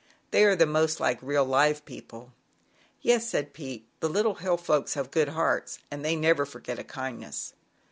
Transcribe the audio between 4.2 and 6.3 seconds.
Hill Folks have good hearts, and they